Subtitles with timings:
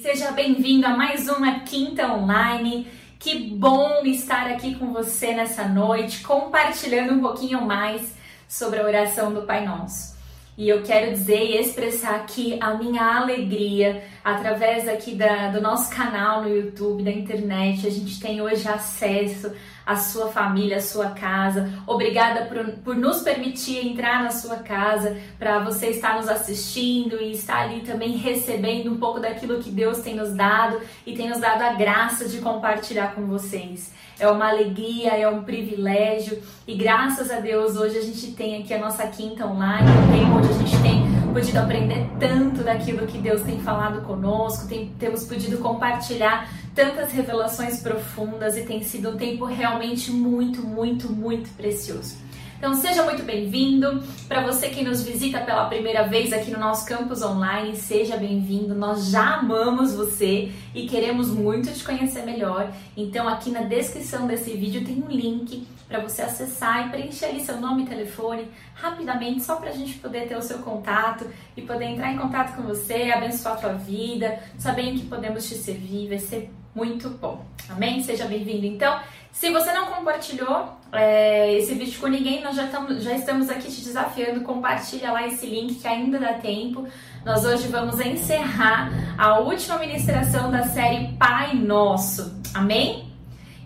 [0.00, 2.86] Seja bem-vindo a mais uma Quinta Online.
[3.18, 8.14] Que bom estar aqui com você nessa noite, compartilhando um pouquinho mais
[8.48, 10.17] sobre a oração do Pai Nosso.
[10.58, 15.88] E eu quero dizer e expressar aqui a minha alegria através aqui da, do nosso
[15.94, 17.86] canal no YouTube, da internet.
[17.86, 19.52] A gente tem hoje acesso
[19.86, 21.72] à sua família, à sua casa.
[21.86, 27.30] Obrigada por, por nos permitir entrar na sua casa, para você estar nos assistindo e
[27.30, 31.38] estar ali também recebendo um pouco daquilo que Deus tem nos dado e tem nos
[31.38, 37.30] dado a graça de compartilhar com vocês é uma alegria, é um privilégio e graças
[37.30, 40.52] a Deus hoje a gente tem aqui a nossa quinta online, um tempo onde a
[40.52, 46.50] gente tem podido aprender tanto daquilo que Deus tem falado conosco, tem, temos podido compartilhar
[46.74, 52.16] tantas revelações profundas e tem sido um tempo realmente muito, muito, muito precioso.
[52.58, 54.02] Então seja muito bem-vindo.
[54.26, 58.74] Para você que nos visita pela primeira vez aqui no nosso campus online, seja bem-vindo.
[58.74, 62.72] Nós já amamos você e queremos muito te conhecer melhor.
[62.96, 67.40] Então aqui na descrição desse vídeo tem um link para você acessar e preencher ali
[67.40, 71.62] seu nome e telefone rapidamente, só para a gente poder ter o seu contato e
[71.62, 75.54] poder entrar em contato com você, abençoar a tua vida, saber em que podemos te
[75.54, 76.08] servir.
[76.08, 77.44] Vai ser muito bom.
[77.68, 78.00] Amém?
[78.04, 78.64] Seja bem-vindo.
[78.64, 79.00] Então,
[79.32, 82.68] se você não compartilhou é, esse vídeo com ninguém, nós já,
[83.00, 84.42] já estamos aqui te desafiando.
[84.42, 86.86] Compartilha lá esse link que ainda dá tempo.
[87.24, 92.40] Nós hoje vamos encerrar a última ministração da série Pai Nosso.
[92.54, 93.12] Amém?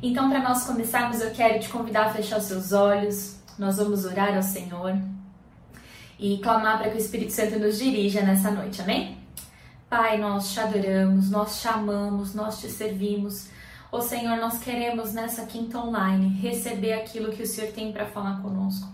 [0.03, 3.37] Então, para nós começarmos, eu quero te convidar a fechar os seus olhos.
[3.59, 4.97] Nós vamos orar ao Senhor
[6.19, 8.81] e clamar para que o Espírito Santo nos dirija nessa noite.
[8.81, 9.22] Amém?
[9.93, 13.48] Pai, nós te adoramos, nós te amamos, nós te servimos.
[13.91, 18.41] Ô Senhor, nós queremos nessa quinta online receber aquilo que o Senhor tem para falar
[18.41, 18.89] conosco.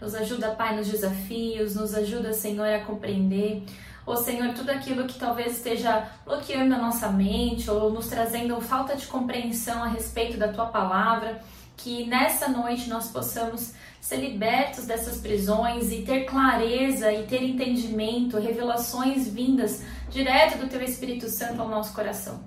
[0.00, 3.62] Nos ajuda, Pai, nos desafios, nos ajuda, Senhor, a compreender.
[4.06, 8.96] Ô Senhor, tudo aquilo que talvez esteja bloqueando a nossa mente ou nos trazendo falta
[8.96, 11.42] de compreensão a respeito da tua palavra,
[11.76, 18.38] que nessa noite nós possamos ser libertos dessas prisões e ter clareza e ter entendimento,
[18.38, 22.40] revelações vindas direto do Teu Espírito Santo ao nosso coração.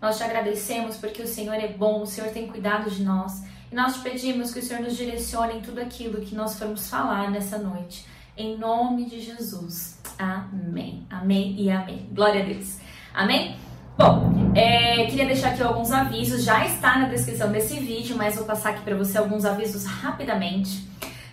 [0.00, 3.74] Nós te agradecemos porque o Senhor é bom, o Senhor tem cuidado de nós e
[3.74, 7.30] nós te pedimos que o Senhor nos direcione em tudo aquilo que nós formos falar
[7.30, 8.06] nessa noite.
[8.36, 9.98] Em nome de Jesus.
[10.18, 11.04] Amém.
[11.10, 12.08] Amém e amém.
[12.12, 12.78] Glória a Deus.
[13.12, 13.56] Amém?
[13.96, 16.44] Bom, é, queria deixar aqui alguns avisos.
[16.44, 20.88] Já está na descrição desse vídeo, mas vou passar aqui para você alguns avisos rapidamente.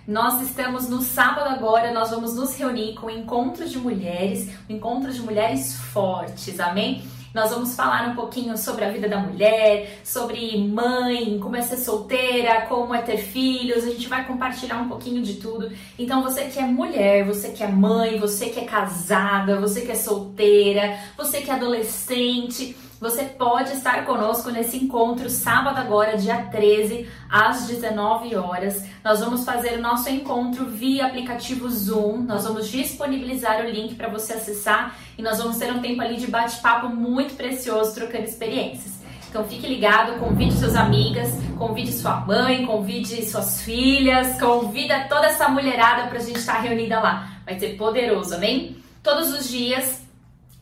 [0.08, 4.72] Nós estamos no sábado agora, nós vamos nos reunir com o Encontro de Mulheres, o
[4.72, 7.02] Encontro de Mulheres Fortes, amém?
[7.34, 11.78] Nós vamos falar um pouquinho sobre a vida da mulher, sobre mãe, como é ser
[11.78, 13.84] solteira, como é ter filhos.
[13.84, 15.70] A gente vai compartilhar um pouquinho de tudo.
[15.98, 19.92] Então, você que é mulher, você que é mãe, você que é casada, você que
[19.92, 26.44] é solteira, você que é adolescente, você pode estar conosco nesse encontro sábado agora, dia
[26.44, 28.84] 13, às 19 horas.
[29.04, 32.20] Nós vamos fazer o nosso encontro via aplicativo Zoom.
[32.20, 36.16] Nós vamos disponibilizar o link para você acessar e nós vamos ter um tempo ali
[36.16, 38.96] de bate-papo muito precioso, trocando experiências.
[39.30, 45.50] Então fique ligado, convide suas amigas, convide sua mãe, convide suas filhas, convida toda essa
[45.50, 47.42] mulherada para a gente estar reunida lá.
[47.46, 48.78] Vai ser poderoso, amém?
[49.04, 50.05] Todos os dias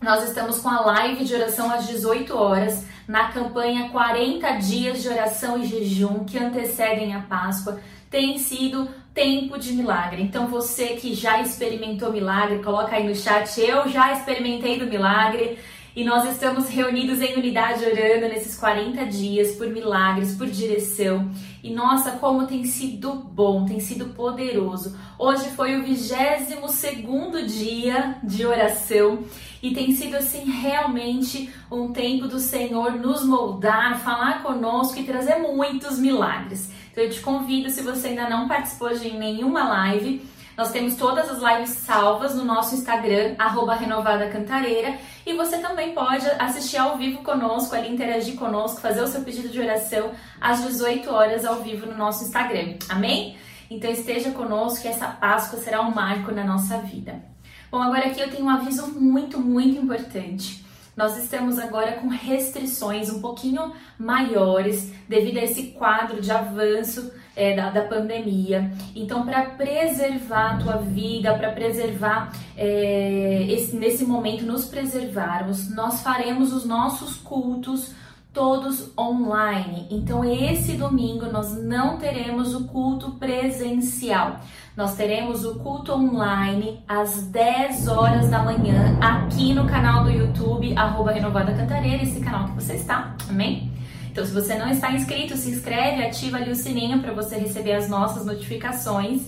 [0.03, 5.07] nós estamos com a live de oração às 18 horas na campanha 40 dias de
[5.07, 7.79] oração e jejum que antecedem a Páscoa.
[8.09, 10.21] Tem sido tempo de milagre.
[10.21, 15.57] Então você que já experimentou milagre, coloca aí no chat, eu já experimentei do milagre.
[15.95, 21.29] E nós estamos reunidos em unidade orando nesses 40 dias por milagres, por direção.
[21.63, 24.97] E nossa, como tem sido bom, tem sido poderoso.
[25.19, 29.19] Hoje foi o 22 segundo dia de oração
[29.61, 35.35] e tem sido assim realmente um tempo do Senhor nos moldar, falar conosco e trazer
[35.35, 36.71] muitos milagres.
[36.91, 40.21] Então eu te convido, se você ainda não participou de nenhuma live,
[40.57, 45.93] nós temos todas as lives salvas no nosso Instagram, arroba Renovada Cantareira, e você também
[45.93, 50.63] pode assistir ao vivo conosco, ali interagir conosco, fazer o seu pedido de oração às
[50.63, 52.75] 18 horas ao vivo no nosso Instagram.
[52.87, 53.37] Amém?
[53.69, 57.23] Então esteja conosco que essa Páscoa será um marco na nossa vida.
[57.71, 60.63] Bom, agora aqui eu tenho um aviso muito, muito importante.
[60.95, 67.55] Nós estamos agora com restrições um pouquinho maiores devido a esse quadro de avanço é,
[67.55, 68.71] da, da, pandemia.
[68.95, 76.01] Então, para preservar a tua vida, para preservar é, esse, nesse momento, nos preservarmos, nós
[76.01, 77.93] faremos os nossos cultos
[78.33, 79.87] todos online.
[79.91, 84.39] Então, esse domingo nós não teremos o culto presencial.
[84.75, 90.75] Nós teremos o culto online às 10 horas da manhã aqui no canal do YouTube,
[90.75, 93.72] arroba Renovada Cantareira, esse canal que você está, amém?
[94.13, 97.73] Então, se você não está inscrito, se inscreve, ativa ali o sininho para você receber
[97.73, 99.23] as nossas notificações.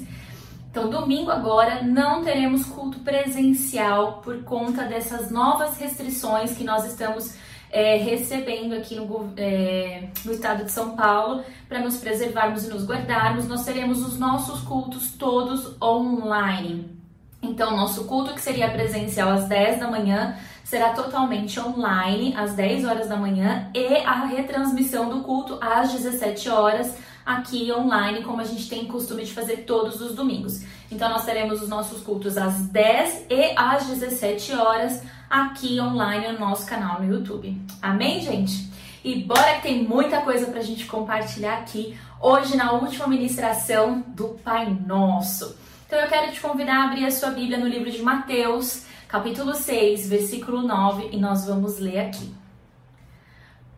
[0.69, 7.33] Então, domingo agora não teremos culto presencial por conta dessas novas restrições que nós estamos
[7.71, 12.85] é, recebendo aqui no, é, no estado de São Paulo para nos preservarmos e nos
[12.85, 13.47] guardarmos.
[13.47, 16.95] Nós teremos os nossos cultos todos online.
[17.41, 22.85] Então, nosso culto que seria presencial às 10 da manhã será totalmente online às 10
[22.85, 28.43] horas da manhã e a retransmissão do culto às 17 horas aqui online, como a
[28.43, 30.63] gente tem costume de fazer todos os domingos.
[30.91, 36.39] Então nós teremos os nossos cultos às 10 e às 17 horas aqui online no
[36.39, 37.55] nosso canal no YouTube.
[37.79, 38.69] Amém, gente?
[39.03, 44.29] E bora que tem muita coisa pra gente compartilhar aqui hoje na última ministração do
[44.43, 45.55] Pai Nosso.
[45.85, 49.53] Então eu quero te convidar a abrir a sua Bíblia no livro de Mateus, capítulo
[49.53, 52.33] 6, versículo 9, e nós vamos ler aqui.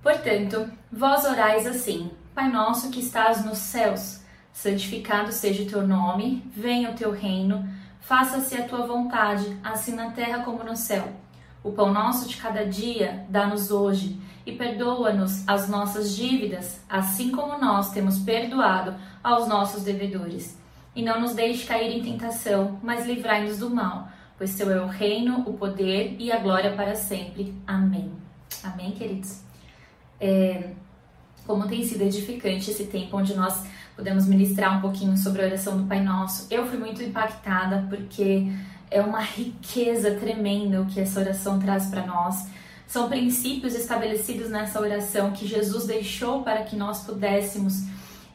[0.02, 4.22] Portanto, vós orais assim: Pai nosso que estás nos céus,
[4.54, 7.68] santificado seja o teu nome, venha o teu reino,
[8.00, 11.12] faça-se a tua vontade, assim na terra como no céu.
[11.64, 17.58] O pão nosso de cada dia dá-nos hoje e perdoa-nos as nossas dívidas, assim como
[17.58, 20.58] nós temos perdoado aos nossos devedores.
[20.96, 24.08] E não nos deixe cair em tentação, mas livrai-nos do mal,
[24.38, 27.54] pois teu é o reino, o poder e a glória para sempre.
[27.66, 28.12] Amém.
[28.64, 29.42] Amém, queridos?
[30.20, 30.72] É,
[31.46, 35.78] como tem sido edificante esse tempo onde nós podemos ministrar um pouquinho sobre a oração
[35.78, 36.48] do Pai Nosso.
[36.52, 38.48] Eu fui muito impactada porque
[38.92, 42.48] é uma riqueza tremenda o que essa oração traz para nós.
[42.86, 47.84] São princípios estabelecidos nessa oração que Jesus deixou para que nós pudéssemos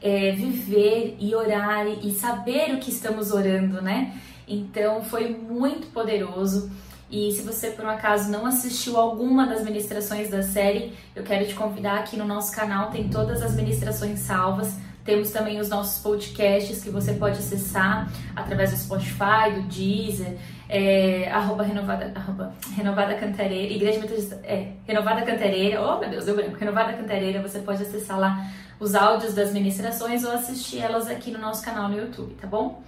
[0.01, 4.13] é, viver e orar e saber o que estamos orando, né?
[4.47, 6.71] Então foi muito poderoso.
[7.09, 11.45] E se você por um acaso não assistiu alguma das ministrações da série, eu quero
[11.45, 14.75] te convidar aqui no nosso canal, tem todas as ministrações salvas.
[15.05, 20.37] Temos também os nossos podcasts que você pode acessar através do Spotify, do Deezer,
[20.69, 26.35] é, arroba renovada, arroba renovada Cantareira, Igreja Metodista, é, Renovada Cantareira, oh meu Deus, deu
[26.35, 28.49] branco, Renovada Cantareira, você pode acessar lá
[28.79, 32.81] os áudios das ministrações ou assistir elas aqui no nosso canal no YouTube, tá bom?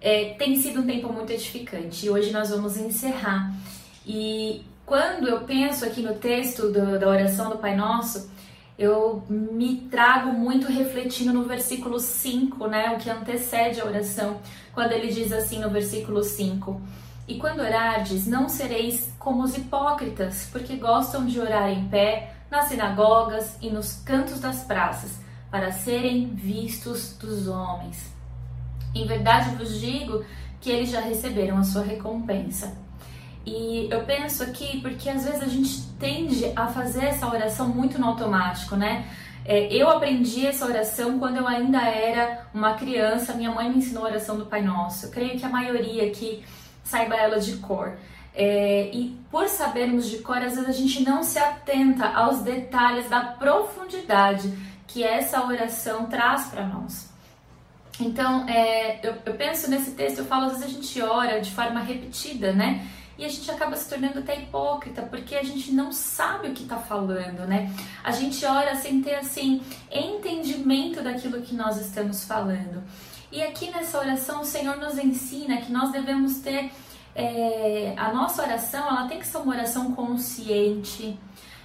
[0.00, 3.54] É, tem sido um tempo muito edificante e hoje nós vamos encerrar.
[4.06, 8.30] E quando eu penso aqui no texto do, da oração do Pai Nosso,
[8.78, 14.38] eu me trago muito refletindo no versículo 5, né, o que antecede a oração,
[14.74, 16.80] quando ele diz assim no versículo 5:
[17.26, 22.68] E quando orardes, não sereis como os hipócritas, porque gostam de orar em pé nas
[22.68, 25.18] sinagogas e nos cantos das praças,
[25.50, 28.14] para serem vistos dos homens.
[29.02, 30.24] Em verdade vos digo
[30.60, 32.76] que eles já receberam a sua recompensa.
[33.44, 37.98] E eu penso aqui porque às vezes a gente tende a fazer essa oração muito
[37.98, 39.06] no automático, né?
[39.44, 43.34] É, eu aprendi essa oração quando eu ainda era uma criança.
[43.34, 45.06] Minha mãe me ensinou a oração do Pai Nosso.
[45.06, 46.42] Eu creio que a maioria aqui
[46.82, 47.96] saiba ela de cor.
[48.34, 53.08] É, e por sabermos de cor, às vezes a gente não se atenta aos detalhes
[53.08, 54.52] da profundidade
[54.86, 57.08] que essa oração traz para nós.
[57.98, 61.50] Então, é, eu, eu penso nesse texto, eu falo, às vezes a gente ora de
[61.50, 62.86] forma repetida, né?
[63.18, 66.64] e a gente acaba se tornando até hipócrita, porque a gente não sabe o que
[66.64, 67.72] está falando, né?
[68.04, 72.82] A gente ora sem ter, assim, entendimento daquilo que nós estamos falando.
[73.32, 76.70] E aqui nessa oração, o Senhor nos ensina que nós devemos ter.
[77.14, 81.18] É, a nossa oração, ela tem que ser uma oração consciente,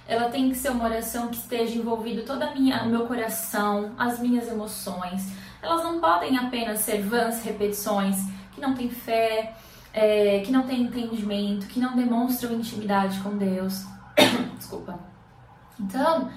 [0.08, 3.92] ela tem que ser uma oração que esteja envolvido todo a minha, o meu coração,
[3.98, 5.30] as minhas emoções.
[5.62, 8.16] Elas não podem apenas ser vãs repetições
[8.52, 9.54] que não têm fé,
[9.94, 13.84] é, que não tem entendimento, que não demonstram intimidade com Deus.
[14.58, 14.98] Desculpa.
[15.78, 16.30] Então,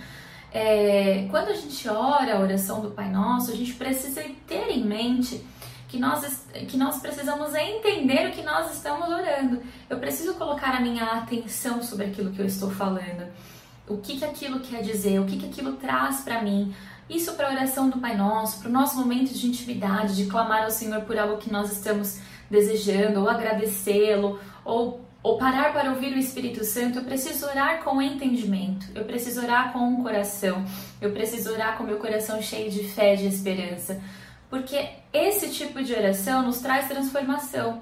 [0.53, 4.86] é, quando a gente ora a oração do Pai Nosso, a gente precisa ter em
[4.86, 5.46] mente
[5.88, 9.62] que nós, que nós precisamos entender o que nós estamos orando.
[9.89, 13.27] Eu preciso colocar a minha atenção sobre aquilo que eu estou falando.
[13.88, 16.74] O que, que aquilo quer dizer, o que, que aquilo traz para mim.
[17.10, 20.64] Isso para a oração do Pai Nosso, para o nosso momento de intimidade, de clamar
[20.64, 22.20] ao Senhor por algo que nós estamos
[22.50, 28.02] desejando, ou agradecê-lo, ou, ou parar para ouvir o Espírito Santo, eu preciso orar com
[28.02, 30.66] entendimento, eu preciso orar com um coração,
[31.00, 34.02] eu preciso orar com meu coração cheio de fé, de esperança,
[34.50, 37.82] porque esse tipo de oração nos traz transformação.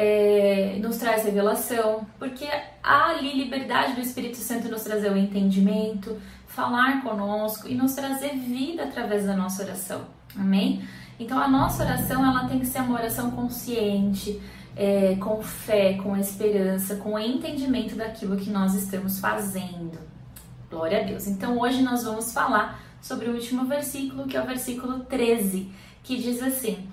[0.00, 2.46] É, nos traz revelação, porque
[2.84, 6.16] há ali liberdade do Espírito Santo nos trazer o entendimento,
[6.58, 10.00] falar conosco e nos trazer vida através da nossa oração.
[10.36, 10.82] Amém?
[11.20, 14.42] Então a nossa oração ela tem que ser uma oração consciente,
[14.74, 20.00] é, com fé, com esperança, com entendimento daquilo que nós estamos fazendo.
[20.68, 21.28] Glória a Deus.
[21.28, 25.70] Então hoje nós vamos falar sobre o último versículo, que é o versículo 13,
[26.02, 26.88] que diz assim: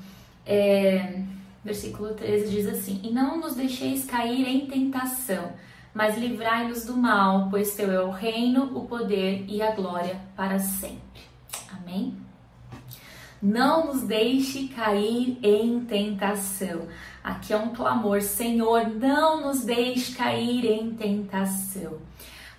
[0.45, 1.23] é,
[1.63, 5.53] versículo 13 diz assim: E não nos deixeis cair em tentação,
[5.95, 10.59] mas livrai-nos do mal, pois teu é o reino, o poder e a glória para
[10.59, 11.21] sempre.
[11.71, 12.17] Amém?
[13.41, 16.89] Não nos deixe cair em tentação.
[17.23, 21.99] Aqui é um clamor, Senhor, não nos deixe cair em tentação.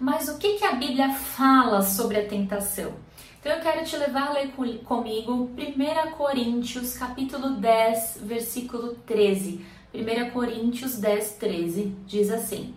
[0.00, 2.94] Mas o que, que a Bíblia fala sobre a tentação?
[3.38, 4.52] Então eu quero te levar a ler
[4.84, 9.64] comigo 1 Coríntios capítulo 10, versículo 13.
[9.94, 12.74] 1 Coríntios 10, 13 diz assim: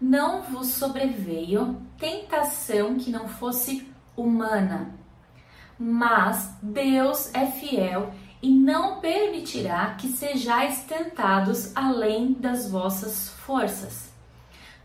[0.00, 4.94] Não vos sobreveio tentação que não fosse humana,
[5.78, 14.10] mas Deus é fiel e não permitirá que sejais tentados além das vossas forças.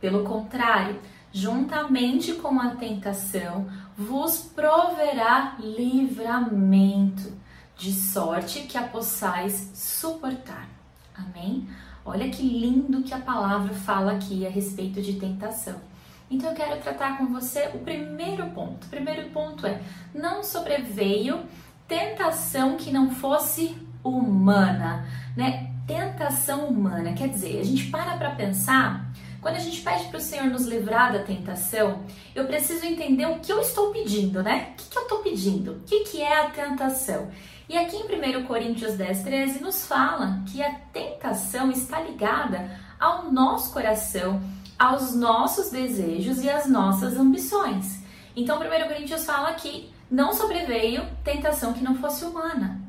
[0.01, 1.00] Pelo contrário,
[1.31, 7.34] juntamente com a tentação, vos proverá livramento,
[7.77, 10.67] de sorte que a possais suportar.
[11.13, 11.67] Amém?
[12.05, 15.75] Olha que lindo que a palavra fala aqui a respeito de tentação.
[16.29, 18.85] Então eu quero tratar com você o primeiro ponto.
[18.85, 19.81] O primeiro ponto é:
[20.13, 21.43] não sobreveio
[21.88, 25.71] tentação que não fosse humana, né?
[25.88, 29.12] Tentação humana, quer dizer, a gente para para pensar
[29.45, 32.01] quando a gente pede para o Senhor nos livrar da tentação,
[32.33, 34.71] eu preciso entender o que eu estou pedindo, né?
[34.71, 35.74] O que, que eu estou pedindo?
[35.74, 37.29] O que, que é a tentação?
[37.67, 43.31] E aqui em 1 Coríntios 10, 13 nos fala que a tentação está ligada ao
[43.31, 44.39] nosso coração,
[44.77, 48.03] aos nossos desejos e às nossas ambições.
[48.36, 52.79] Então, 1 Coríntios fala que não sobreveio tentação que não fosse humana.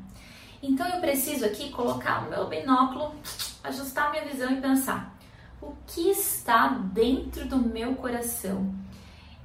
[0.61, 3.15] Então, eu preciso aqui colocar o meu binóculo,
[3.63, 5.17] ajustar minha visão e pensar:
[5.59, 8.75] o que está dentro do meu coração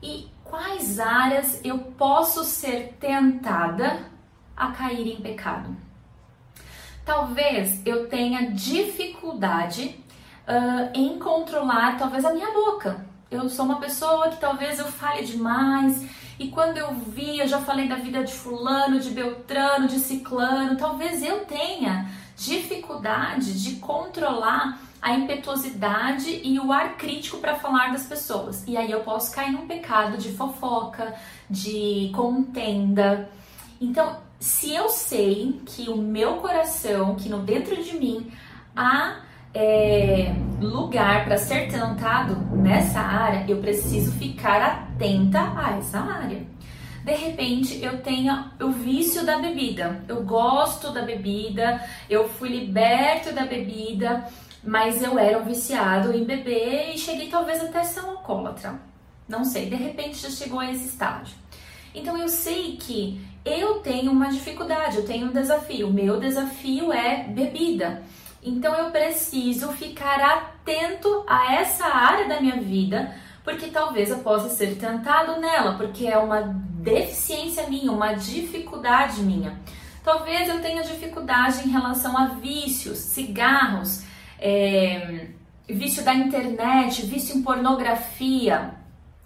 [0.03, 4.12] e quais áreas eu posso ser tentada
[4.63, 5.75] a cair em pecado.
[7.05, 9.97] Talvez eu tenha dificuldade
[10.47, 13.05] uh, em controlar, talvez, a minha boca.
[13.31, 16.07] Eu sou uma pessoa que talvez eu fale demais
[16.39, 20.77] e quando eu vi, eu já falei da vida de fulano, de beltrano, de ciclano.
[20.77, 28.07] Talvez eu tenha dificuldade de controlar a impetuosidade e o ar crítico para falar das
[28.07, 28.65] pessoas.
[28.67, 31.15] E aí eu posso cair num pecado de fofoca,
[31.51, 33.29] de contenda.
[33.81, 38.29] Então, se eu sei que o meu coração, que no dentro de mim
[38.75, 39.21] há
[39.55, 46.45] é, lugar para ser tentado nessa área, eu preciso ficar atenta a essa área.
[47.05, 51.81] De repente eu tenho o vício da bebida, eu gosto da bebida,
[52.11, 54.27] eu fui liberto da bebida,
[54.65, 58.75] mas eu era um viciado em beber e cheguei talvez até a ser um alcoólatra.
[59.29, 61.37] Não sei, de repente já chegou a esse estágio.
[61.95, 65.91] Então eu sei que eu tenho uma dificuldade, eu tenho um desafio.
[65.93, 68.03] Meu desafio é bebida.
[68.43, 74.49] Então eu preciso ficar atento a essa área da minha vida, porque talvez eu possa
[74.49, 79.61] ser tentado nela, porque é uma deficiência minha, uma dificuldade minha.
[80.03, 84.03] Talvez eu tenha dificuldade em relação a vícios, cigarros,
[84.39, 85.29] é,
[85.69, 88.75] vício da internet, vício em pornografia.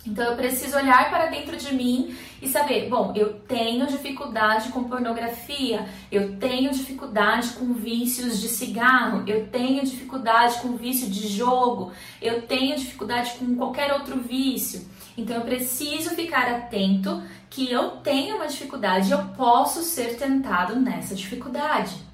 [0.07, 4.85] Então eu preciso olhar para dentro de mim e saber, bom, eu tenho dificuldade com
[4.85, 11.93] pornografia, eu tenho dificuldade com vícios de cigarro, eu tenho dificuldade com vício de jogo,
[12.23, 14.87] eu tenho dificuldade com qualquer outro vício.
[15.17, 20.79] Então eu preciso ficar atento que eu tenho uma dificuldade e eu posso ser tentado
[20.79, 22.06] nessa dificuldade.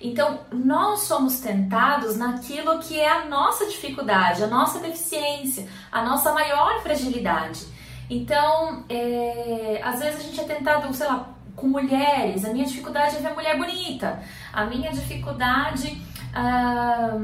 [0.00, 6.32] Então, nós somos tentados naquilo que é a nossa dificuldade, a nossa deficiência, a nossa
[6.32, 7.66] maior fragilidade.
[8.08, 12.44] Então, é, às vezes a gente é tentado, sei lá, com mulheres.
[12.44, 14.22] A minha dificuldade é ver mulher bonita.
[14.52, 16.00] A minha dificuldade
[16.34, 17.18] ah,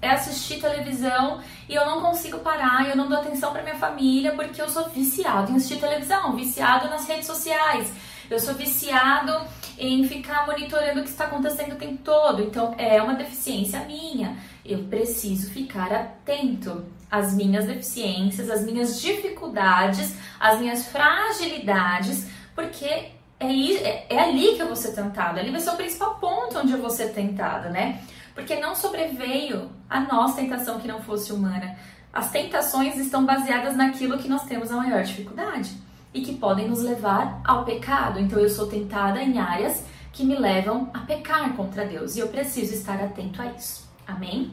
[0.00, 4.32] é assistir televisão e eu não consigo parar, eu não dou atenção para minha família
[4.32, 7.92] porque eu sou viciado em assistir televisão, viciado nas redes sociais.
[8.30, 9.32] Eu sou viciado
[9.78, 12.42] em ficar monitorando o que está acontecendo o tempo todo.
[12.42, 14.36] Então, é uma deficiência minha.
[14.64, 23.12] Eu preciso ficar atento às minhas deficiências, às minhas dificuldades, às minhas fragilidades, porque é,
[23.40, 25.40] é, é ali que eu vou ser tentada.
[25.40, 28.00] Ali vai ser o principal ponto onde eu vou ser tentada, né?
[28.34, 31.76] Porque não sobreveio a nossa tentação que não fosse humana.
[32.12, 35.83] As tentações estão baseadas naquilo que nós temos a maior dificuldade.
[36.14, 38.20] E que podem nos levar ao pecado.
[38.20, 42.28] Então eu sou tentada em áreas que me levam a pecar contra Deus e eu
[42.28, 43.86] preciso estar atento a isso.
[44.06, 44.52] Amém?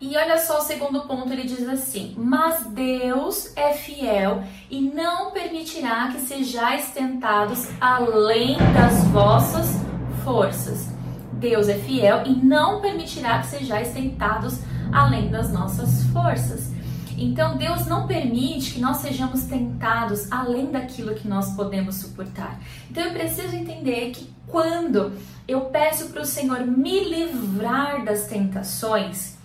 [0.00, 5.32] E olha só o segundo ponto, ele diz assim: Mas Deus é fiel e não
[5.32, 9.80] permitirá que sejais tentados além das vossas
[10.22, 10.90] forças.
[11.32, 14.60] Deus é fiel e não permitirá que sejais tentados
[14.92, 16.77] além das nossas forças.
[17.18, 22.60] Então Deus não permite que nós sejamos tentados além daquilo que nós podemos suportar.
[22.90, 25.12] Então eu preciso entender que quando
[25.46, 29.36] eu peço para o Senhor me livrar das tentações,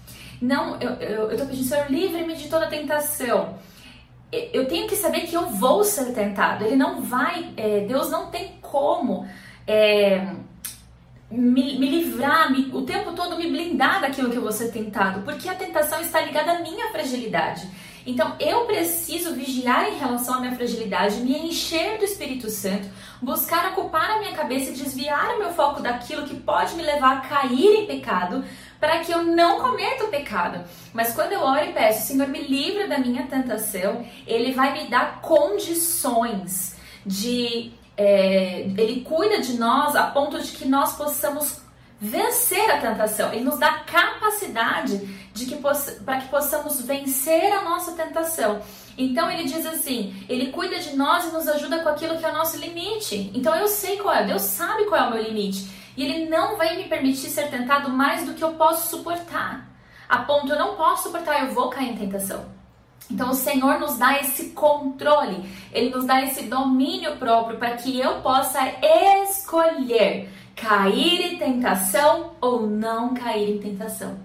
[0.41, 3.55] não, eu, tô pedindo, Senhor, livre-me de toda tentação.
[4.31, 6.65] Eu tenho que saber que eu vou ser tentado.
[6.65, 9.25] Ele não vai, é, Deus não tem como
[9.65, 10.33] é,
[11.31, 15.21] me, me, livrar, me, o tempo todo me blindar daquilo que eu vou ser tentado,
[15.21, 16.82] porque a tentação está ligada à minha
[17.13, 17.67] fragilidade.
[18.05, 22.89] Então eu preciso vigiar em relação à minha fragilidade, me encher do Espírito Santo,
[23.21, 27.17] buscar ocupar a minha cabeça e desviar o meu foco daquilo que pode me levar
[27.17, 28.43] a cair em pecado,
[28.77, 30.65] para que eu não cometa o pecado.
[30.93, 34.89] Mas quando eu oro e peço, Senhor, me livra da minha tentação, Ele vai me
[34.89, 37.71] dar condições de.
[37.95, 41.61] É, ele cuida de nós a ponto de que nós possamos
[42.03, 43.31] vencer a tentação.
[43.31, 44.97] Ele nos dá capacidade
[45.33, 48.61] de que para que possamos vencer a nossa tentação.
[48.97, 52.29] Então ele diz assim, ele cuida de nós e nos ajuda com aquilo que é
[52.29, 53.31] o nosso limite.
[53.33, 55.69] Então eu sei qual é, Deus sabe qual é o meu limite.
[55.95, 59.65] E ele não vai me permitir ser tentado mais do que eu posso suportar.
[60.09, 62.45] A ponto eu não posso suportar, eu vou cair em tentação.
[63.09, 67.99] Então o Senhor nos dá esse controle, ele nos dá esse domínio próprio para que
[67.99, 68.59] eu possa
[69.23, 74.17] escolher cair em tentação ou não cair em tentação.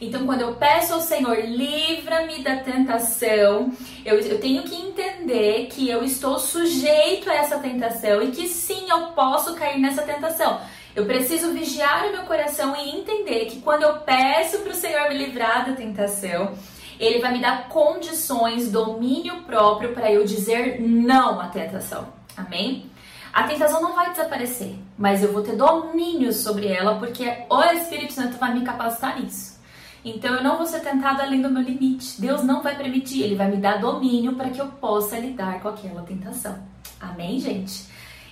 [0.00, 3.72] Então, quando eu peço ao Senhor, livra-me da tentação,
[4.04, 8.90] eu, eu, tenho que entender que eu estou sujeito a essa tentação e que sim,
[8.90, 10.60] eu posso cair nessa tentação.
[10.94, 15.08] Eu preciso vigiar o meu coração e entender que quando eu peço para o Senhor
[15.08, 16.52] me livrar da tentação,
[17.00, 22.08] Ele vai me dar condições, domínio próprio para eu dizer não à tentação.
[22.36, 22.90] Amém?
[23.34, 28.12] A tentação não vai desaparecer, mas eu vou ter domínio sobre ela porque o Espírito
[28.12, 29.60] Santo vai me capacitar nisso.
[30.04, 32.20] Então eu não vou ser tentado além do meu limite.
[32.20, 35.68] Deus não vai permitir, Ele vai me dar domínio para que eu possa lidar com
[35.68, 36.62] aquela tentação.
[37.00, 37.86] Amém, gente?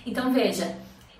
[0.05, 0.73] Então veja,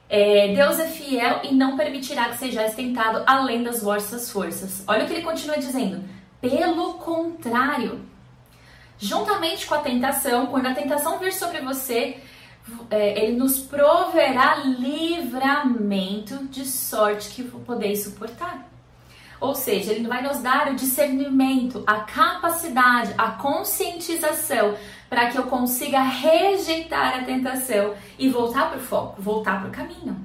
[0.09, 4.81] é, Deus é fiel e não permitirá que sejais tentado além das vossas forças.
[4.87, 6.05] Olha o que ele continua dizendo.
[6.39, 7.99] Pelo contrário,
[8.97, 12.21] juntamente com a tentação, quando a tentação vir sobre você,
[12.89, 18.69] ele nos proverá livramento de sorte que podeis suportar.
[19.39, 24.75] Ou seja, ele vai nos dar o discernimento, a capacidade, a conscientização
[25.09, 29.71] para que eu consiga rejeitar a tentação e voltar para o foco, voltar para o
[29.71, 30.17] caminho.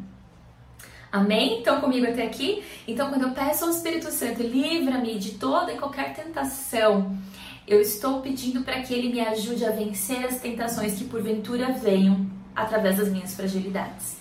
[1.10, 1.58] Amém?
[1.58, 2.62] Estão comigo até aqui?
[2.86, 7.16] Então, quando eu peço ao Espírito Santo, livra-me de toda e qualquer tentação,
[7.68, 12.26] eu estou pedindo para que ele me ajude a vencer as tentações que porventura venham
[12.56, 14.16] através das minhas fragilidades.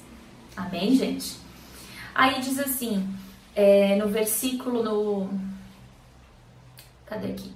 [0.56, 1.38] Amém, gente?
[2.14, 3.08] Aí diz assim,
[3.56, 5.30] é, no versículo no.
[7.06, 7.54] Cadê aqui?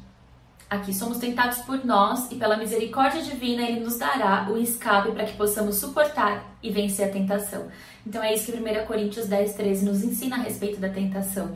[0.69, 5.25] Aqui, somos tentados por nós e pela misericórdia divina ele nos dará o escape para
[5.25, 7.67] que possamos suportar e vencer a tentação.
[8.07, 11.51] Então é isso que 1 Coríntios 10, 13 nos ensina a respeito da tentação.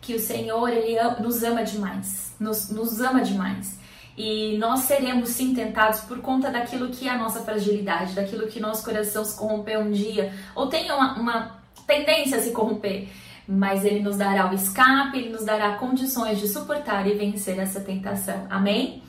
[0.00, 3.79] Que o Senhor, ele nos ama demais, nos, nos ama demais.
[4.22, 8.60] E nós seremos sim tentados por conta daquilo que é a nossa fragilidade, daquilo que
[8.60, 13.08] nosso coração se corrompeu um dia, ou tem uma, uma tendência a se corromper
[13.52, 17.80] mas ele nos dará o escape, ele nos dará condições de suportar e vencer essa
[17.80, 18.46] tentação.
[18.48, 19.02] Amém?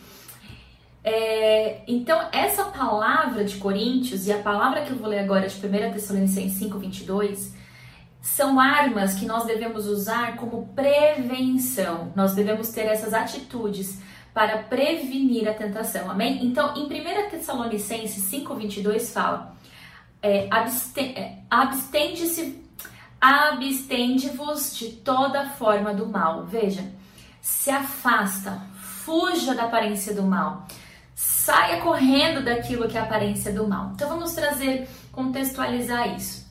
[1.04, 5.56] É, então, essa palavra de Coríntios e a palavra que eu vou ler agora de
[5.56, 7.54] 1 Tessalonicenses 5, 22
[8.20, 12.12] são armas que nós devemos usar como prevenção.
[12.16, 14.00] Nós devemos ter essas atitudes
[14.34, 16.10] para prevenir a tentação.
[16.10, 16.46] Amém?
[16.46, 19.56] Então, em 1 Tessalonicenses 5, 22 fala:
[20.22, 22.62] é, é abstende-se
[23.22, 26.46] abstende-vos de toda forma do mal.
[26.46, 26.84] Veja,
[27.40, 30.66] se afasta, fuja da aparência do mal.
[31.14, 33.92] Saia correndo daquilo que é a aparência do mal.
[33.94, 36.50] Então vamos trazer, contextualizar isso.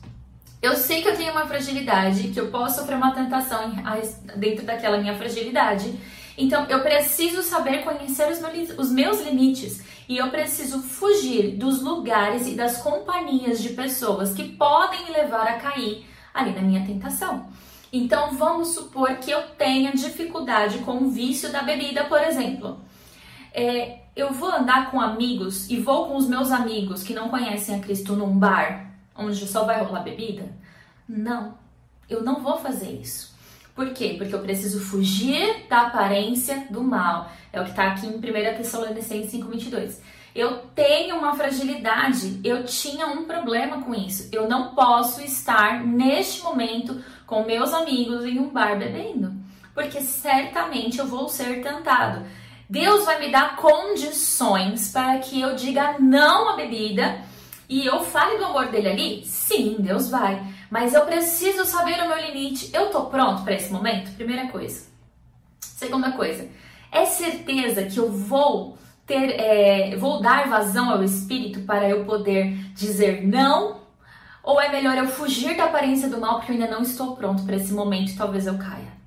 [0.61, 3.73] Eu sei que eu tenho uma fragilidade, que eu posso sofrer uma tentação
[4.37, 5.93] dentro daquela minha fragilidade.
[6.37, 8.27] Então eu preciso saber conhecer
[8.77, 14.43] os meus limites e eu preciso fugir dos lugares e das companhias de pessoas que
[14.43, 17.47] podem me levar a cair ali na minha tentação.
[17.91, 22.79] Então vamos supor que eu tenha dificuldade com o vício da bebida, por exemplo.
[23.53, 27.75] É, eu vou andar com amigos e vou com os meus amigos que não conhecem
[27.75, 30.49] a Cristo num bar onde só vai rolar bebida?
[31.07, 31.55] Não,
[32.09, 33.30] eu não vou fazer isso.
[33.75, 34.15] Por quê?
[34.17, 37.31] Porque eu preciso fugir da aparência do mal.
[37.53, 38.21] É o que está aqui em 1
[38.57, 39.99] Tessalonicenses 5,22.
[40.33, 44.29] Eu tenho uma fragilidade, eu tinha um problema com isso.
[44.31, 49.33] Eu não posso estar neste momento com meus amigos em um bar bebendo,
[49.73, 52.25] porque certamente eu vou ser tentado.
[52.69, 57.21] Deus vai me dar condições para que eu diga não à bebida
[57.67, 59.25] e eu fale do amor dele ali?
[59.25, 60.41] Sim, Deus vai.
[60.71, 62.71] Mas eu preciso saber o meu limite.
[62.73, 64.15] Eu tô pronto para esse momento?
[64.15, 64.89] Primeira coisa.
[65.59, 66.47] Segunda coisa,
[66.89, 72.53] é certeza que eu vou ter, é, vou dar vazão ao Espírito para eu poder
[72.73, 73.81] dizer não?
[74.43, 77.43] Ou é melhor eu fugir da aparência do mal porque eu ainda não estou pronto
[77.43, 79.01] para esse momento e talvez eu caia?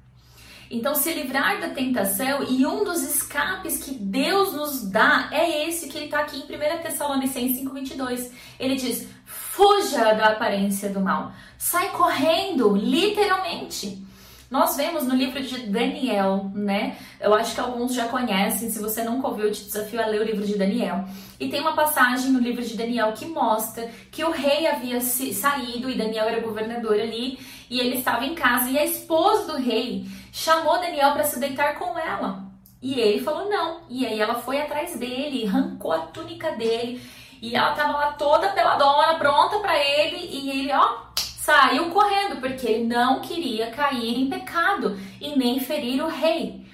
[0.71, 5.89] Então, se livrar da tentação e um dos escapes que Deus nos dá é esse
[5.89, 8.31] que ele está aqui em 1 Tessalonicenses 5,22.
[8.59, 9.09] Ele diz:
[9.55, 14.05] fuja da aparência do mal, sai correndo, literalmente.
[14.51, 16.97] Nós vemos no livro de Daniel, né?
[17.21, 20.21] Eu acho que alguns já conhecem, se você nunca ouviu, eu te desafio a ler
[20.21, 21.05] o livro de Daniel.
[21.39, 25.89] E tem uma passagem no livro de Daniel que mostra que o rei havia saído
[25.89, 27.39] e Daniel era governador ali,
[27.71, 31.79] e ele estava em casa e a esposa do rei chamou Daniel para se deitar
[31.79, 32.45] com ela.
[32.83, 33.83] E ele falou não.
[33.89, 37.01] E aí ela foi atrás dele, arrancou a túnica dele,
[37.45, 42.67] e ela estava lá toda peladona, pronta para ele, e ele, ó, saiu correndo porque
[42.67, 46.65] ele não queria cair em pecado e nem ferir o rei.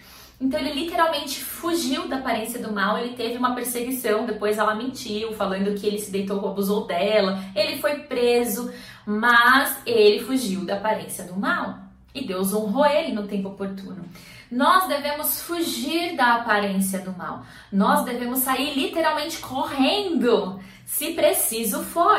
[0.40, 5.32] Então ele literalmente fugiu da aparência do mal, ele teve uma perseguição, depois ela mentiu,
[5.32, 8.72] falando que ele se deitou, abusou dela, ele foi preso,
[9.04, 11.78] mas ele fugiu da aparência do mal.
[12.14, 14.04] E Deus honrou ele no tempo oportuno.
[14.50, 17.44] Nós devemos fugir da aparência do mal.
[17.72, 22.18] Nós devemos sair literalmente correndo, se preciso for.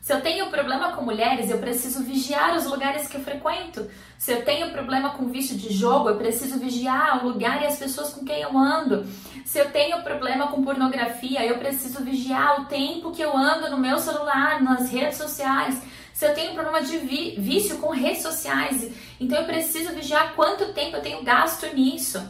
[0.00, 3.88] Se eu tenho problema com mulheres, eu preciso vigiar os lugares que eu frequento.
[4.18, 7.78] Se eu tenho problema com vício de jogo, eu preciso vigiar o lugar e as
[7.78, 9.06] pessoas com quem eu ando.
[9.44, 13.78] Se eu tenho problema com pornografia, eu preciso vigiar o tempo que eu ando no
[13.78, 15.80] meu celular, nas redes sociais.
[16.14, 20.96] Se eu tenho problema de vício com redes sociais, então eu preciso vigiar quanto tempo
[20.96, 22.22] eu tenho gasto nisso.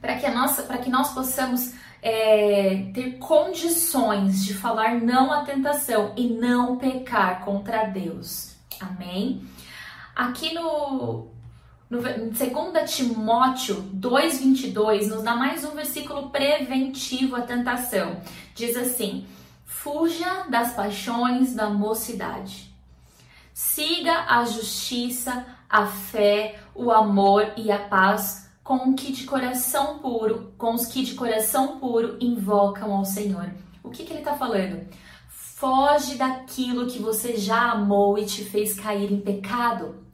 [0.00, 6.12] Para que, a nossa, que nós possamos é, ter condições de falar não à tentação
[6.16, 8.54] e não pecar contra Deus.
[8.80, 9.44] Amém?
[10.14, 11.28] Aqui no,
[11.90, 18.20] no 2 Timóteo 2,22 nos dá mais um versículo preventivo à tentação.
[18.54, 19.26] Diz assim:
[19.64, 22.75] Fuja das paixões da mocidade.
[23.58, 30.52] Siga a justiça, a fé, o amor e a paz com que de coração puro,
[30.58, 33.50] com os que de coração puro invocam ao Senhor.
[33.82, 34.86] O que, que ele está falando?
[35.30, 40.04] Foge daquilo que você já amou e te fez cair em pecado.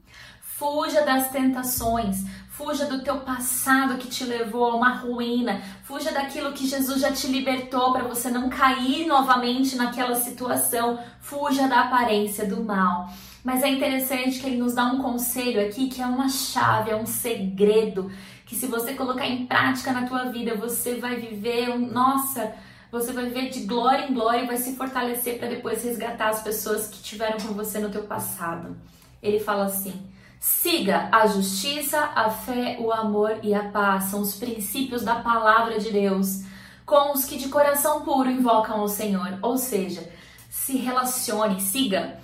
[0.41, 6.53] Fuja das tentações, fuja do teu passado que te levou a uma ruína, fuja daquilo
[6.53, 12.45] que Jesus já te libertou para você não cair novamente naquela situação, fuja da aparência
[12.45, 13.09] do mal.
[13.43, 16.95] Mas é interessante que ele nos dá um conselho aqui que é uma chave, é
[16.95, 18.09] um segredo
[18.45, 22.53] que se você colocar em prática na tua vida, você vai viver, um, nossa,
[22.91, 26.43] você vai viver de glória em glória e vai se fortalecer para depois resgatar as
[26.43, 28.77] pessoas que tiveram com você no teu passado.
[29.21, 29.93] Ele fala assim:
[30.39, 34.05] Siga a justiça, a fé, o amor e a paz.
[34.05, 36.43] São os princípios da palavra de Deus,
[36.85, 39.39] com os que de coração puro invocam o Senhor.
[39.41, 40.07] Ou seja,
[40.49, 42.19] se relacione, siga,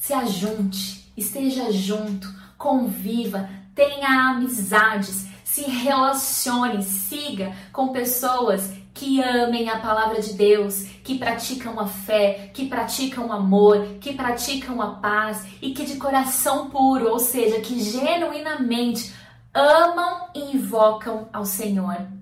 [0.00, 9.78] se ajunte, esteja junto, conviva, tenha amizades, se relacione, siga com pessoas que amem a
[9.78, 15.44] palavra de Deus, que praticam a fé, que praticam o amor, que praticam a paz
[15.60, 19.14] e que de coração puro, ou seja, que genuinamente
[19.52, 22.19] amam e invocam ao Senhor.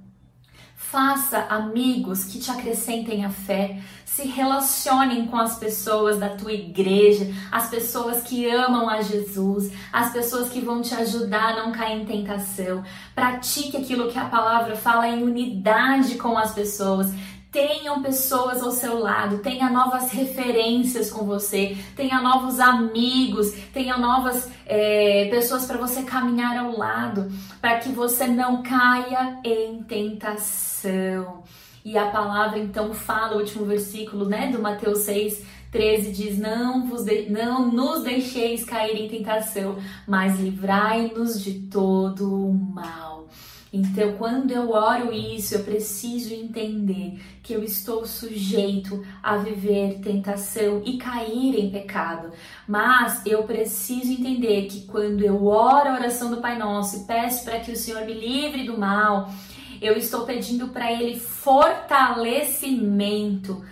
[0.90, 3.78] Faça amigos que te acrescentem a fé.
[4.06, 10.10] Se relacionem com as pessoas da tua igreja, as pessoas que amam a Jesus, as
[10.10, 12.82] pessoas que vão te ajudar a não cair em tentação.
[13.14, 17.12] Pratique aquilo que a palavra fala em unidade com as pessoas.
[17.50, 24.50] Tenham pessoas ao seu lado, tenha novas referências com você, tenha novos amigos, tenha novas
[24.66, 31.42] é, pessoas para você caminhar ao lado, para que você não caia em tentação.
[31.82, 36.86] E a palavra então fala, o último versículo né, do Mateus 6, 13 diz: Não,
[36.86, 37.30] vos de...
[37.30, 43.17] não nos deixeis cair em tentação, mas livrai-nos de todo o mal.
[43.78, 50.82] Então, quando eu oro isso, eu preciso entender que eu estou sujeito a viver tentação
[50.84, 52.32] e cair em pecado.
[52.66, 57.44] Mas eu preciso entender que quando eu oro a oração do Pai Nosso e peço
[57.44, 59.32] para que o Senhor me livre do mal,
[59.80, 63.64] eu estou pedindo para Ele fortalecimento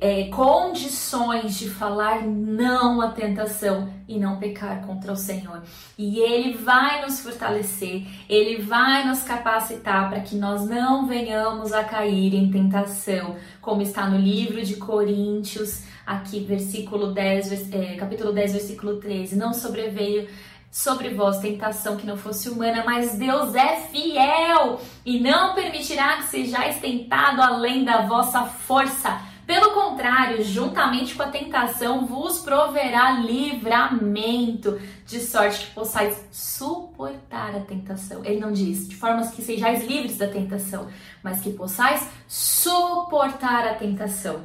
[0.00, 5.62] é, condições de falar não à tentação e não pecar contra o Senhor.
[5.98, 11.84] E Ele vai nos fortalecer, Ele vai nos capacitar para que nós não venhamos a
[11.84, 18.52] cair em tentação, como está no livro de Coríntios, aqui, versículo 10, é, capítulo 10,
[18.52, 19.36] versículo 13.
[19.36, 20.28] Não sobreveio
[20.70, 26.24] sobre vós tentação que não fosse humana, mas Deus é fiel e não permitirá que
[26.24, 34.80] sejais tentado além da vossa força pelo contrário, juntamente com a tentação, vos proverá livramento,
[35.06, 38.24] de sorte que possais suportar a tentação.
[38.24, 40.88] Ele não diz de formas que sejais livres da tentação,
[41.22, 44.40] mas que possais suportar a tentação.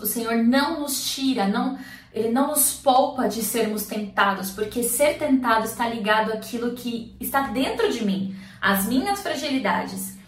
[0.00, 1.78] O Senhor não nos tira, não,
[2.12, 7.42] ele não nos poupa de sermos tentados, porque ser tentado está ligado àquilo que está
[7.42, 10.18] dentro de mim, às minhas fragilidades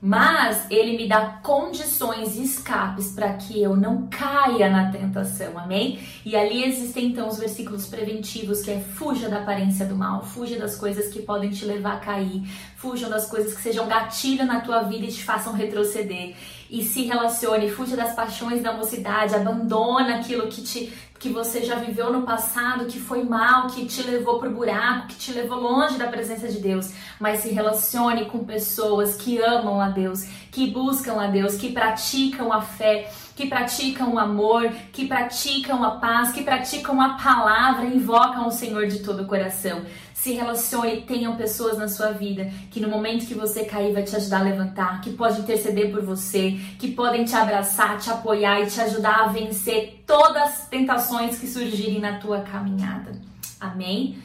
[0.00, 6.00] mas ele me dá condições e escapes para que eu não caia na tentação, amém?
[6.24, 10.58] E ali existem então os versículos preventivos que é fuja da aparência do mal, fuja
[10.58, 12.42] das coisas que podem te levar a cair,
[12.76, 16.34] fujam das coisas que sejam gatilho na tua vida e te façam retroceder.
[16.70, 21.74] E se relacione, fuja das paixões da mocidade, abandona aquilo que te que você já
[21.74, 25.98] viveu no passado, que foi mal, que te levou pro buraco, que te levou longe
[25.98, 31.20] da presença de Deus, mas se relacione com pessoas que amam a Deus, que buscam
[31.20, 36.42] a Deus, que praticam a fé, que praticam o amor, que praticam a paz, que
[36.42, 39.82] praticam a palavra, invocam o Senhor de todo o coração.
[40.22, 44.14] Se relacione, tenham pessoas na sua vida que no momento que você cair vai te
[44.14, 48.66] ajudar a levantar, que pode interceder por você, que podem te abraçar, te apoiar e
[48.66, 53.12] te ajudar a vencer todas as tentações que surgirem na tua caminhada.
[53.58, 54.18] Amém?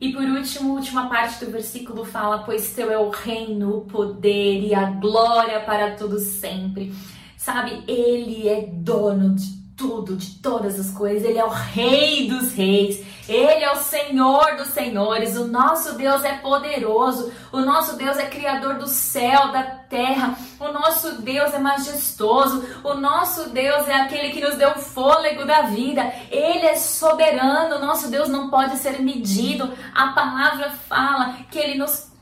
[0.00, 3.80] E por último, a última parte do versículo fala: Pois teu é o reino, o
[3.82, 6.92] poder e a glória para tudo sempre.
[7.36, 11.24] Sabe, ele é dono de tudo, de todas as coisas.
[11.24, 13.04] Ele é o Rei dos Reis.
[13.28, 15.36] Ele é o Senhor dos Senhores.
[15.36, 17.32] O nosso Deus é poderoso.
[17.52, 20.36] O nosso Deus é criador do céu, da terra.
[20.60, 22.64] O nosso Deus é majestoso.
[22.84, 26.12] O nosso Deus é aquele que nos deu o fôlego da vida.
[26.30, 27.76] Ele é soberano.
[27.76, 29.72] O nosso Deus não pode ser medido.
[29.94, 32.13] A palavra fala que ele nos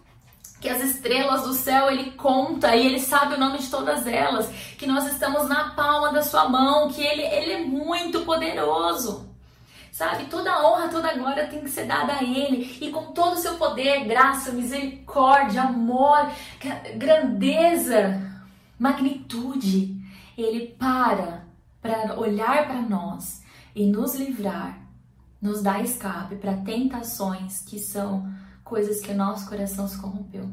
[0.62, 4.46] que as estrelas do céu ele conta e ele sabe o nome de todas elas,
[4.79, 9.29] que nós estamos na palma da sua mão, que ele, ele é muito poderoso.
[9.90, 13.38] Sabe, toda honra, toda glória tem que ser dada a Ele, e com todo o
[13.38, 16.31] seu poder, graça, misericórdia, amor,
[16.96, 18.18] grandeza,
[18.79, 19.94] magnitude,
[20.38, 21.44] Ele para
[21.83, 23.42] para olhar para nós
[23.75, 24.79] e nos livrar,
[25.40, 28.33] nos dar escape para tentações que são
[28.73, 30.49] coisas que o nosso coração se corrompeu.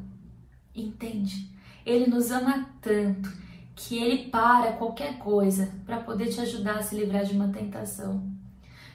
[0.76, 1.50] Entende?
[1.86, 3.32] Ele nos ama tanto
[3.74, 8.30] que ele para qualquer coisa para poder te ajudar a se livrar de uma tentação.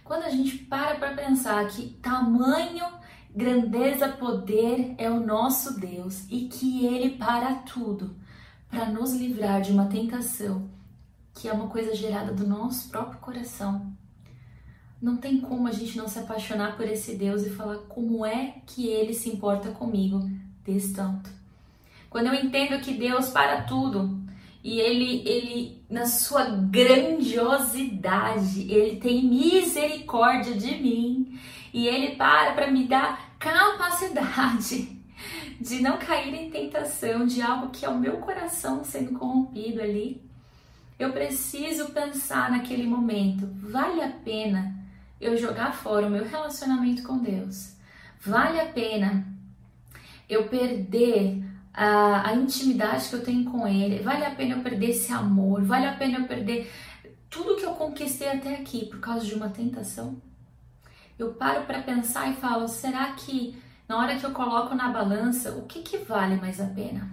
[0.05, 2.85] Quando a gente para para pensar que tamanho,
[3.35, 8.15] grandeza, poder é o nosso Deus e que ele para tudo
[8.69, 10.69] para nos livrar de uma tentação
[11.33, 13.94] que é uma coisa gerada do nosso próprio coração,
[15.05, 18.55] não tem como a gente não se apaixonar por esse Deus e falar como é
[18.65, 20.27] que ele se importa comigo
[20.65, 21.29] desse tanto.
[22.09, 24.19] Quando eu entendo que Deus para tudo
[24.63, 31.39] e ele ele na sua grandiosidade, ele tem misericórdia de mim
[31.71, 34.89] e ele para para me dar capacidade
[35.61, 40.25] de não cair em tentação de algo que é o meu coração sendo corrompido ali.
[40.99, 44.83] Eu preciso pensar naquele momento, vale a pena
[45.25, 47.73] eu jogar fora o meu relacionamento com Deus?
[48.21, 49.27] Vale a pena
[50.29, 54.03] eu perder a, a, intimidade que eu tenho com Ele?
[54.03, 55.63] Vale a pena eu perder esse amor?
[55.63, 56.71] Vale a pena eu perder
[57.31, 60.21] tudo que eu conquistei até aqui por causa de uma tentação?
[61.19, 63.57] Eu paro para pensar e falo: será que
[63.89, 67.11] na hora que eu coloco na balança, o que, que vale mais a pena?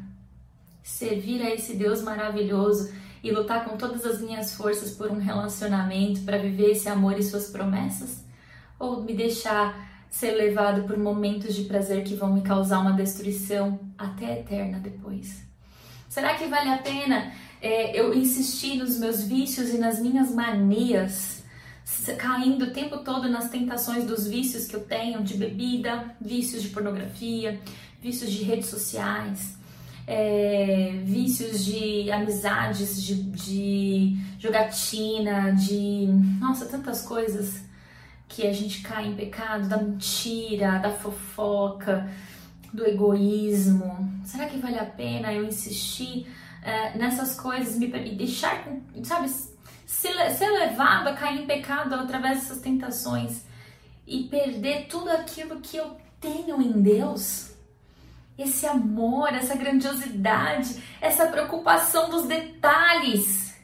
[0.84, 2.92] Servir a esse Deus maravilhoso
[3.24, 7.24] e lutar com todas as minhas forças por um relacionamento para viver esse amor e
[7.24, 8.24] suas promessas?
[8.80, 13.80] Ou me deixar ser levado por momentos de prazer que vão me causar uma destruição
[13.98, 15.44] até eterna depois?
[16.10, 17.32] Será que vale a pena
[17.62, 21.44] é, eu insistir nos meus vícios e nas minhas manias,
[22.18, 26.70] caindo o tempo todo nas tentações dos vícios que eu tenho de bebida, vícios de
[26.70, 27.62] pornografia,
[28.02, 29.58] vícios de redes sociais,
[30.14, 36.06] é, vícios de amizades, de, de jogatina, de.
[36.38, 37.64] Nossa, tantas coisas
[38.28, 42.12] que a gente cai em pecado da mentira, da fofoca,
[42.74, 44.22] do egoísmo.
[44.26, 46.28] Será que vale a pena eu insistir
[46.62, 48.68] é, nessas coisas, me, me deixar,
[49.04, 49.30] sabe,
[49.86, 53.46] ser, ser levado a cair em pecado através dessas tentações
[54.06, 57.51] e perder tudo aquilo que eu tenho em Deus?
[58.42, 63.56] Esse amor, essa grandiosidade, essa preocupação dos detalhes.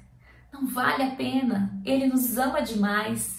[0.51, 1.71] Não vale a pena.
[1.85, 3.37] Ele nos ama demais.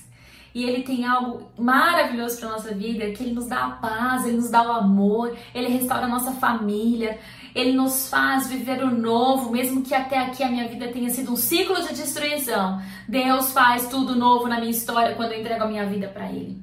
[0.54, 4.38] E ele tem algo maravilhoso para nossa vida, que ele nos dá a paz, ele
[4.38, 7.18] nos dá o amor, ele restaura a nossa família,
[7.54, 11.32] ele nos faz viver o novo, mesmo que até aqui a minha vida tenha sido
[11.32, 12.80] um ciclo de destruição.
[13.06, 16.60] Deus faz tudo novo na minha história quando eu entrego a minha vida para ele.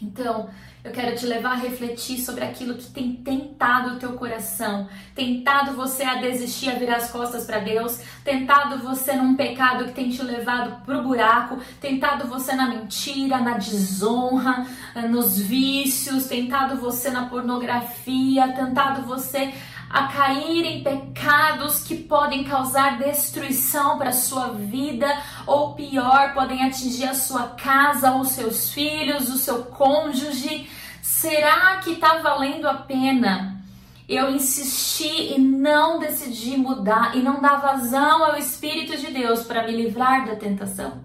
[0.00, 0.48] Então,
[0.88, 5.72] eu quero te levar a refletir sobre aquilo que tem tentado o teu coração, tentado
[5.72, 10.08] você a desistir, a virar as costas para Deus, tentado você num pecado que tem
[10.08, 14.66] te levado pro buraco, tentado você na mentira, na desonra,
[15.10, 19.52] nos vícios, tentado você na pornografia, tentado você
[19.90, 25.06] a cair em pecados que podem causar destruição para sua vida,
[25.46, 30.68] ou pior, podem atingir a sua casa, os seus filhos, o seu cônjuge.
[31.08, 33.64] Será que está valendo a pena
[34.06, 39.66] eu insistir e não decidi mudar e não dar vazão ao Espírito de Deus para
[39.66, 41.02] me livrar da tentação?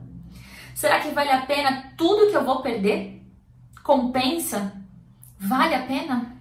[0.76, 3.24] Será que vale a pena tudo que eu vou perder?
[3.82, 4.74] Compensa?
[5.40, 6.36] Vale a pena?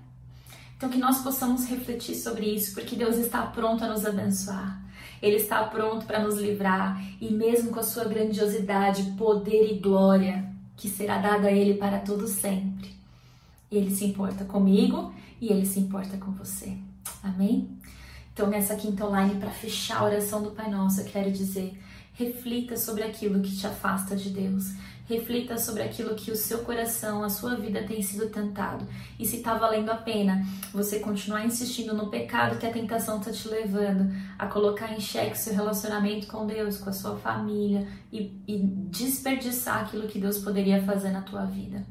[0.76, 4.82] Então, que nós possamos refletir sobre isso, porque Deus está pronto a nos abençoar.
[5.22, 10.52] Ele está pronto para nos livrar e, mesmo com a sua grandiosidade, poder e glória
[10.76, 13.01] que será dada a Ele para todo sempre.
[13.76, 16.76] Ele se importa comigo e Ele se importa com você.
[17.22, 17.78] Amém?
[18.32, 21.78] Então, nessa quinta online, para fechar a oração do Pai Nosso, eu quero dizer:
[22.14, 24.72] reflita sobre aquilo que te afasta de Deus.
[25.06, 28.86] Reflita sobre aquilo que o seu coração, a sua vida tem sido tentado.
[29.18, 33.32] E se está valendo a pena você continuar insistindo no pecado que a tentação está
[33.32, 38.40] te levando a colocar em xeque seu relacionamento com Deus, com a sua família e,
[38.46, 38.58] e
[38.90, 41.84] desperdiçar aquilo que Deus poderia fazer na tua vida.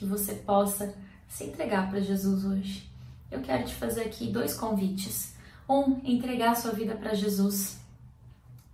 [0.00, 0.94] Que você possa
[1.28, 2.90] se entregar para Jesus hoje.
[3.30, 5.34] Eu quero te fazer aqui dois convites.
[5.68, 7.78] Um, entregar a sua vida para Jesus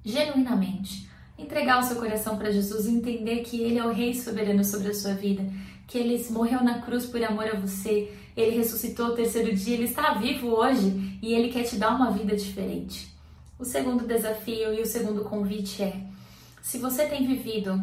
[0.04, 1.06] genuinamente
[1.38, 4.94] entregar o seu coração para Jesus, entender que Ele é o Rei soberano sobre a
[4.94, 5.44] sua vida,
[5.86, 9.84] que Ele morreu na cruz por amor a você, Ele ressuscitou o terceiro dia, Ele
[9.84, 13.14] está vivo hoje e Ele quer te dar uma vida diferente.
[13.58, 16.00] O segundo desafio e o segundo convite é:
[16.62, 17.80] se você tem vivido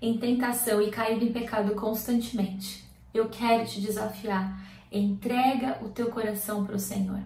[0.00, 4.60] em tentação e caído em pecado constantemente, eu quero te desafiar.
[4.90, 7.20] Entrega o teu coração para o Senhor.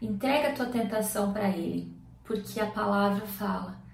[0.00, 1.92] Entrega a tua tentação para Ele,
[2.24, 3.84] porque a palavra fala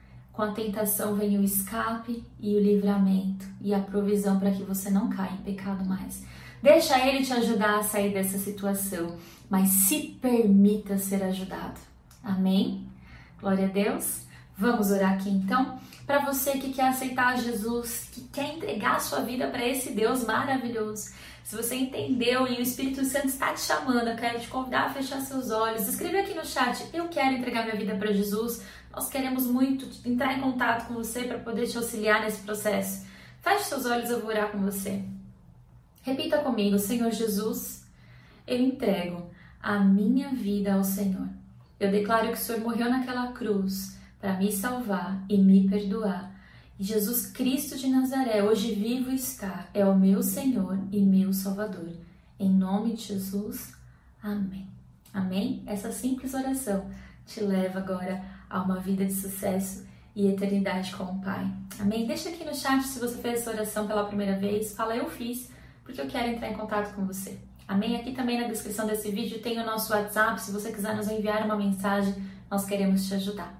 [0.40, 4.88] com a tentação vem o escape e o livramento e a provisão para que você
[4.88, 6.24] não caia em pecado mais.
[6.62, 9.16] Deixa ele te ajudar a sair dessa situação,
[9.50, 11.78] mas se permita ser ajudado.
[12.24, 12.86] Amém?
[13.38, 14.22] Glória a Deus.
[14.60, 15.80] Vamos orar aqui então.
[16.06, 20.22] Para você que quer aceitar Jesus, que quer entregar a sua vida para esse Deus
[20.22, 21.14] maravilhoso.
[21.42, 24.92] Se você entendeu e o Espírito Santo está te chamando, eu quero te convidar a
[24.92, 25.88] fechar seus olhos.
[25.88, 28.62] Escreve aqui no chat: Eu quero entregar minha vida para Jesus.
[28.94, 33.06] Nós queremos muito entrar em contato com você para poder te auxiliar nesse processo.
[33.40, 35.02] Feche seus olhos, eu vou orar com você.
[36.02, 37.86] Repita comigo, Senhor Jesus,
[38.46, 39.30] eu entrego
[39.62, 41.30] a minha vida ao Senhor.
[41.78, 46.30] Eu declaro que o Senhor morreu naquela cruz para me salvar e me perdoar.
[46.78, 51.90] Jesus Cristo de Nazaré, hoje vivo está, é o meu Senhor e meu Salvador.
[52.38, 53.74] Em nome de Jesus,
[54.22, 54.66] amém.
[55.12, 55.62] Amém?
[55.66, 56.88] Essa simples oração
[57.26, 61.50] te leva agora a uma vida de sucesso e eternidade com o Pai.
[61.78, 62.06] Amém?
[62.06, 64.72] Deixa aqui no chat se você fez essa oração pela primeira vez.
[64.74, 65.50] Fala, eu fiz,
[65.84, 67.38] porque eu quero entrar em contato com você.
[67.68, 67.96] Amém?
[67.96, 70.40] Aqui também na descrição desse vídeo tem o nosso WhatsApp.
[70.40, 72.14] Se você quiser nos enviar uma mensagem,
[72.50, 73.59] nós queremos te ajudar.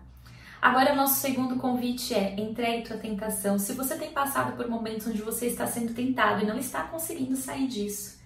[0.60, 3.58] Agora, nosso segundo convite é entregue tua tentação.
[3.58, 7.34] Se você tem passado por momentos onde você está sendo tentado e não está conseguindo
[7.34, 8.18] sair disso,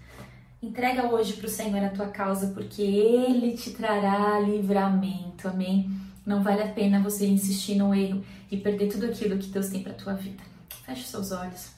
[0.61, 5.47] entrega hoje para o Senhor a tua causa, porque Ele te trará livramento.
[5.47, 5.89] Amém?
[6.27, 9.85] Não vale a pena você insistir no erro e perder tudo aquilo que Deus tem
[9.85, 10.43] para tua vida.
[10.85, 11.69] Feche seus olhos.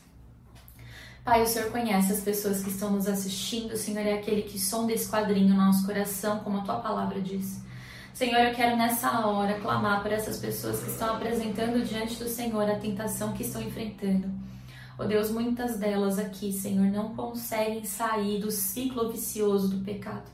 [1.23, 3.73] Pai, o Senhor conhece as pessoas que estão nos assistindo.
[3.73, 7.21] O Senhor é aquele que sonda esse quadrinho no nosso coração, como a tua palavra
[7.21, 7.66] diz.
[8.17, 12.62] Senhor, eu quero nessa hora clamar por essas pessoas que estão apresentando diante do Senhor
[12.62, 14.31] a tentação que estão enfrentando.
[14.99, 20.31] Oh Deus, muitas delas aqui, Senhor, não conseguem sair do ciclo vicioso do pecado.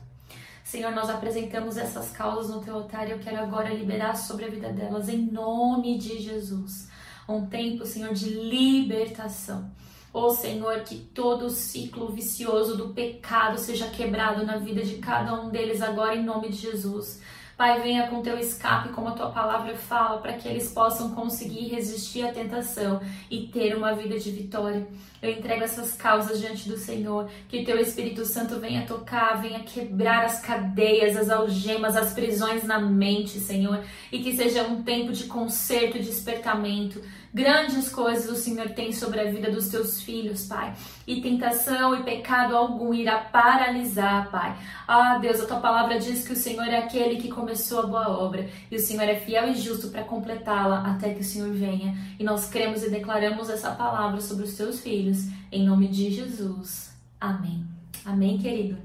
[0.63, 4.49] Senhor, nós apresentamos essas causas no teu altar e eu quero agora liberar sobre a
[4.49, 6.87] vida delas, em nome de Jesus.
[7.27, 9.69] Um tempo, Senhor, de libertação.
[10.13, 14.99] Ó oh, Senhor, que todo o ciclo vicioso do pecado seja quebrado na vida de
[14.99, 17.19] cada um deles agora, em nome de Jesus.
[17.55, 21.69] Pai, venha com teu escape, como a tua palavra fala, para que eles possam conseguir
[21.69, 22.99] resistir à tentação
[23.29, 24.87] e ter uma vida de vitória.
[25.23, 30.25] Eu entrego essas causas diante do Senhor, que teu Espírito Santo venha tocar, venha quebrar
[30.25, 35.23] as cadeias, as algemas, as prisões na mente, Senhor, e que seja um tempo de
[35.23, 37.01] conserto e despertamento
[37.33, 40.71] Grandes coisas o Senhor tem sobre a vida dos teus filhos, Pai.
[41.07, 44.55] E tentação e pecado algum irá paralisar, Pai.
[44.87, 48.07] Ah, Deus, a tua palavra diz que o Senhor é aquele que começou a boa
[48.07, 51.97] obra e o Senhor é fiel e justo para completá-la até que o Senhor venha.
[52.19, 54.79] E nós cremos e declaramos essa palavra sobre os teus
[55.13, 56.91] filhos, em nome de Jesus.
[57.19, 57.65] Amém.
[58.03, 58.77] Amém, querido.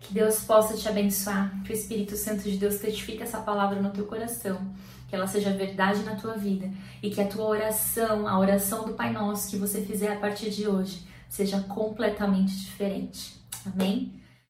[0.00, 3.90] Que Deus possa te abençoar, que o Espírito Santo de Deus testifique essa palavra no
[3.90, 4.74] teu coração
[5.08, 6.68] que ela seja verdade na tua vida
[7.00, 10.50] e que a tua oração, a oração do Pai Nosso que você fizer a partir
[10.50, 13.36] de hoje, seja completamente diferente.
[13.64, 14.20] Amém?